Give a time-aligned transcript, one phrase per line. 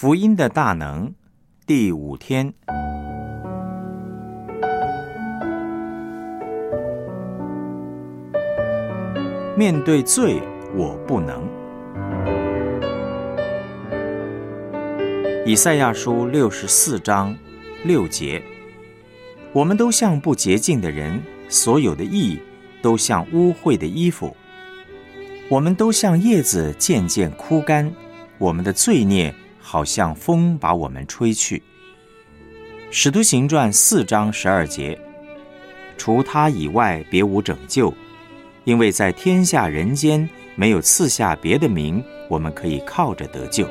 [0.00, 1.12] 福音的大能
[1.66, 2.54] 第五天，
[9.54, 10.40] 面对罪，
[10.74, 11.46] 我不能。
[15.44, 17.36] 以赛亚书六十四章
[17.84, 18.42] 六节，
[19.52, 21.20] 我们都像不洁净的人，
[21.50, 22.40] 所有的义
[22.80, 24.34] 都像污秽的衣服，
[25.50, 27.92] 我们都像叶子渐渐枯干，
[28.38, 29.34] 我们的罪孽。
[29.70, 31.58] 好像风把我们吹去。
[32.90, 35.00] 《使徒行传》四章十二节，
[35.96, 37.94] 除他以外，别无拯救，
[38.64, 43.64] 因为在天下人间没有赐下别的名，我们可以靠着得救。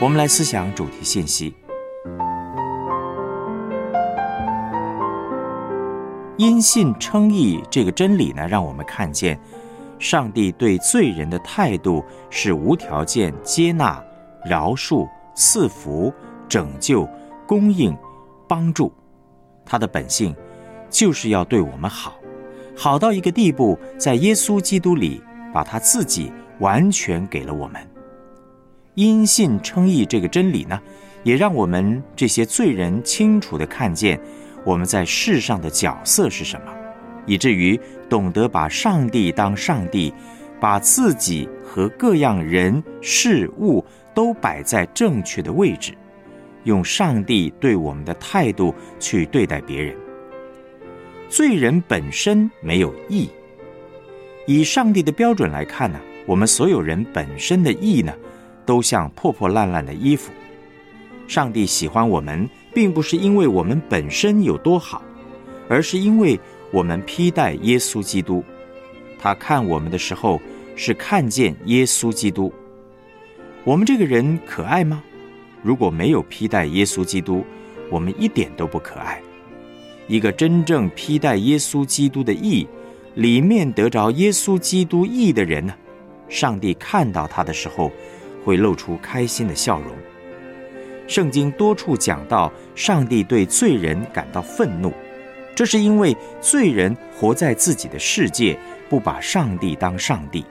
[0.00, 1.54] 我们来思想主题信息。
[6.36, 9.38] 因信称义这个真理呢，让我们看见，
[10.00, 14.02] 上帝对罪人的态度是无条件接纳、
[14.44, 16.12] 饶恕、赐福、
[16.48, 17.08] 拯救、
[17.46, 17.96] 供应、
[18.48, 18.92] 帮助。
[19.64, 20.34] 他的本性
[20.90, 22.14] 就是要对我们好，
[22.76, 25.22] 好到一个地步，在耶稣基督里
[25.52, 27.80] 把他自己完全给了我们。
[28.94, 30.80] 因信称义这个真理呢，
[31.22, 34.20] 也让我们这些罪人清楚的看见。
[34.64, 36.72] 我们在世上的角色是什么，
[37.26, 40.12] 以至于懂得把上帝当上帝，
[40.58, 43.84] 把自己和各样人事物
[44.14, 45.92] 都摆在正确的位置，
[46.62, 49.94] 用上帝对我们的态度去对待别人。
[51.28, 53.28] 罪人本身没有义，
[54.46, 58.14] 以上帝的标准来看呢，我们所有人本身的义呢，
[58.64, 60.32] 都像破破烂烂的衣服。
[61.28, 62.48] 上帝喜欢我们。
[62.74, 65.00] 并不是因为我们本身有多好，
[65.68, 66.38] 而是因为
[66.72, 68.44] 我们披戴耶稣基督。
[69.18, 70.40] 他看我们的时候
[70.76, 72.52] 是看见耶稣基督。
[73.62, 75.02] 我们这个人可爱吗？
[75.62, 77.44] 如果没有披戴耶稣基督，
[77.90, 79.22] 我们一点都不可爱。
[80.06, 82.66] 一个真正披戴耶稣基督的义，
[83.14, 85.72] 里面得着耶稣基督义的人呢，
[86.28, 87.90] 上帝看到他的时候，
[88.44, 89.88] 会露出开心的笑容。
[91.06, 94.92] 圣经多处讲到，上帝对罪人感到愤怒，
[95.54, 100.44] 这是因为罪人活在自己的世界，不把上帝当上帝。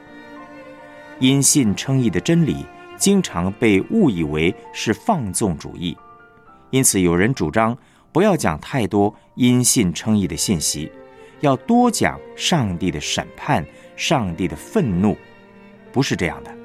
[1.20, 2.66] 因信称义的真理，
[2.98, 5.98] 经常被误以为是放纵主义，
[6.70, 7.78] 因此有人主张
[8.12, 10.92] 不要讲太多因信称义的信息，
[11.40, 13.66] 要多讲上帝的审判、
[13.96, 15.18] 上帝的愤怒。
[15.92, 16.63] 不是这样的。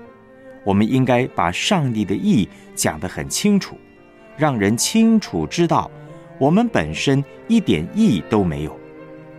[0.68, 3.74] 我们应该把上帝的意讲得很清楚，
[4.36, 5.90] 让人清楚知道，
[6.38, 8.78] 我们本身一点意都没有，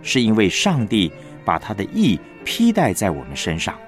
[0.02, 1.12] 是因为上帝
[1.44, 3.78] 把他的意披戴在我们身上，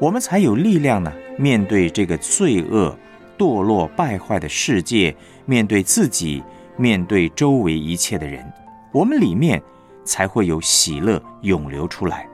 [0.00, 1.12] 我们才有力量呢。
[1.36, 2.96] 面对这个罪恶、
[3.36, 5.14] 堕落、败坏的世界，
[5.44, 6.42] 面对自己，
[6.78, 8.42] 面对周围一切的人，
[8.90, 9.62] 我们里面
[10.02, 12.26] 才会有喜乐涌流出来。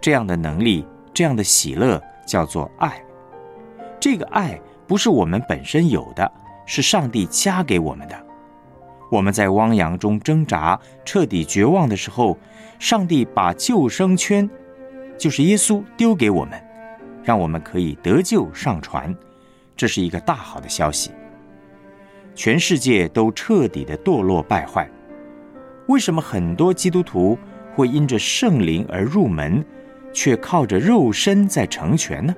[0.00, 3.02] 这样的能力，这样的喜乐，叫做爱。
[4.02, 6.28] 这个爱不是我们本身有的，
[6.66, 8.26] 是上帝加给我们的。
[9.12, 12.36] 我们在汪洋中挣扎、彻底绝望的时候，
[12.80, 14.50] 上帝把救生圈，
[15.16, 16.60] 就是耶稣丢给我们，
[17.22, 19.14] 让我们可以得救上船。
[19.76, 21.12] 这是一个大好的消息。
[22.34, 24.90] 全世界都彻底的堕落败坏，
[25.86, 27.38] 为什么很多基督徒
[27.72, 29.64] 会因着圣灵而入门，
[30.12, 32.34] 却靠着肉身在成全呢？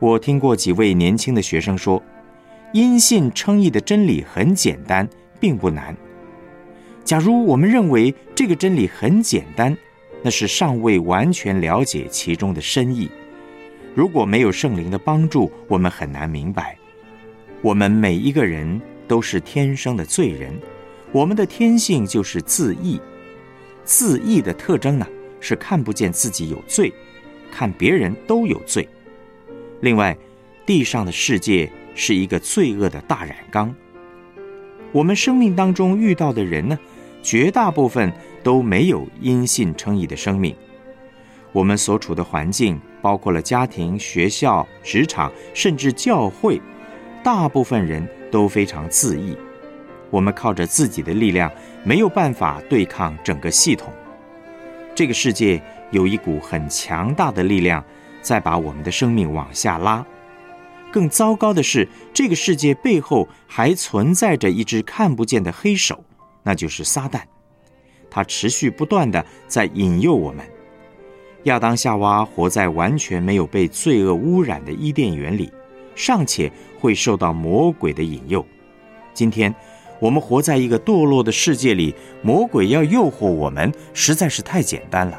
[0.00, 2.02] 我听过几位年轻的学生说，
[2.72, 5.06] 因信称义的真理很简单，
[5.38, 5.94] 并不难。
[7.04, 9.76] 假如我们认为这个真理很简单，
[10.22, 13.10] 那是尚未完全了解其中的深意。
[13.94, 16.78] 如果没有圣灵的帮助，我们很难明白。
[17.60, 20.58] 我们每一个人都是天生的罪人，
[21.12, 22.98] 我们的天性就是自义。
[23.84, 25.06] 自义的特征呢，
[25.40, 26.90] 是看不见自己有罪，
[27.52, 28.88] 看别人都有罪。
[29.80, 30.16] 另外，
[30.66, 33.74] 地上的世界是一个罪恶的大染缸。
[34.92, 36.78] 我们生命当中遇到的人呢，
[37.22, 38.12] 绝大部分
[38.42, 40.54] 都没有因信称义的生命。
[41.52, 46.60] 我们所处的环境，包括了家庭、学校、职场，甚至教会，
[47.24, 49.36] 大部分人都非常自义。
[50.10, 51.50] 我们靠着自己的力量，
[51.84, 53.92] 没有办法对抗整个系统。
[54.94, 55.60] 这个世界
[55.90, 57.82] 有一股很强大的力量。
[58.22, 60.04] 再把我们的生命往下拉，
[60.92, 66.04] 更糟糕的是，这个世界背后还存在着一只看不见的黑手，
[66.42, 67.20] 那就是撒旦。
[68.10, 70.44] 他持续不断的在引诱我们。
[71.44, 75.50] 亚当夏娃活在完全没有被罪恶污染的伊甸园里，
[75.94, 78.44] 尚且会受到魔鬼的引诱。
[79.14, 79.54] 今天，
[79.98, 85.18] 我们活在一个堕落的世界里，魔鬼要诱惑我们，实在是太简单了。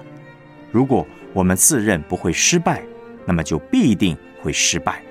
[0.69, 2.83] 如果我们自认不会失败，
[3.25, 5.01] 那么就必定会失败。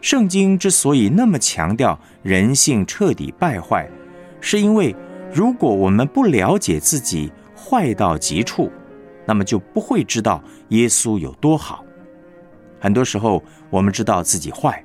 [0.00, 3.86] 圣经之所以那么强调人性彻底败坏，
[4.40, 4.96] 是因为
[5.30, 8.72] 如果我们不了解自己坏到极处，
[9.26, 11.84] 那么就不会知道耶稣有多好。
[12.80, 14.82] 很多时候，我们知道自己坏，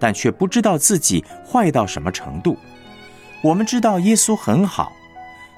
[0.00, 2.56] 但却不知道自己坏到什么程度。
[3.42, 4.92] 我们知道耶稣很好，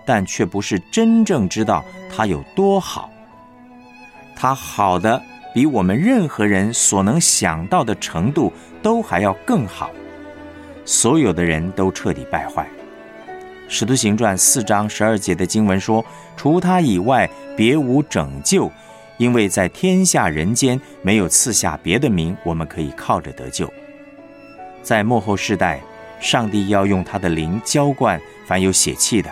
[0.05, 1.83] 但却不是真正知道
[2.15, 3.11] 他有多好。
[4.37, 5.23] 他好的。
[5.55, 8.53] 比我们任何人所能想到的程度
[8.83, 9.91] 都还要更好。
[10.85, 12.67] 所有的人都彻底败坏。
[13.69, 16.05] 使徒行传四章十二节的经文说
[16.37, 18.71] ：“除他以外，别无拯救，
[19.17, 23.73] 因为在天下人间没有赐下别的名，我们可以靠着得救。”
[24.83, 25.81] 在幕后世代，
[26.21, 29.31] 上帝要用他的灵浇灌凡有血气的，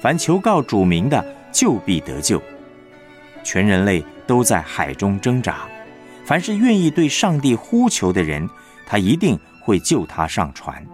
[0.00, 2.40] 凡求告主名的，就必得救。
[3.42, 4.04] 全人类。
[4.26, 5.58] 都在海中挣扎。
[6.24, 8.48] 凡是愿意对上帝呼求的人，
[8.86, 10.84] 他一定会救他上船。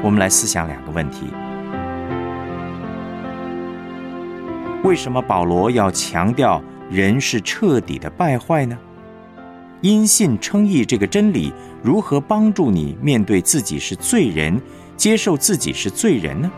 [0.00, 1.26] 我们来思想两个问题：
[4.82, 8.78] 为什么保罗要强调人是彻底的败坏呢？
[9.82, 14.58] 因信称义这个真理如何帮助你面对自己是罪人？
[14.98, 16.50] 接受自己是罪人呢？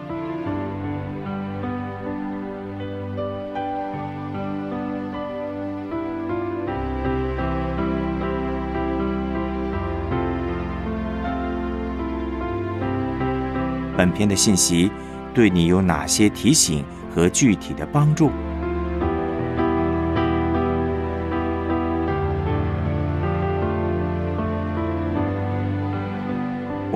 [13.94, 14.90] 本篇的信息
[15.34, 16.82] 对你有哪些提醒
[17.14, 18.31] 和具体的帮助？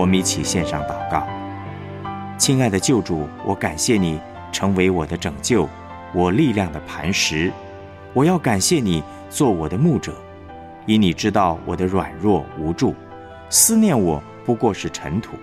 [0.04, 1.26] 我们一起献上祷告，
[2.36, 4.20] 亲爱的救主，我感谢你
[4.52, 5.66] 成为我的拯救，
[6.12, 7.50] 我力量的磐石。
[8.12, 10.12] 我要感谢你做我的牧者，
[10.84, 12.94] 因你知道我的软弱无助，
[13.48, 15.38] 思念我不过是尘土。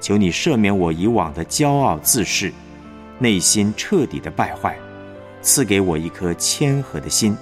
[0.00, 2.52] 求你赦免我以往的骄傲自恃，
[3.20, 4.76] 内心彻底的败坏，
[5.40, 7.36] 赐给我一颗谦和的心，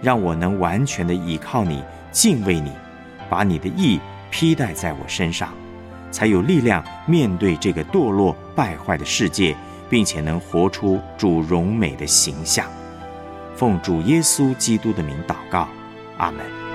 [0.00, 1.82] 让我能完全的倚靠你，
[2.12, 2.70] 敬畏你，
[3.28, 3.98] 把你的意
[4.30, 5.52] 披戴在我身上。
[6.10, 9.56] 才有力量面对这个堕落败坏的世界，
[9.88, 12.66] 并且能活出主荣美的形象。
[13.54, 15.68] 奉主耶稣基督的名祷告，
[16.16, 16.69] 阿门。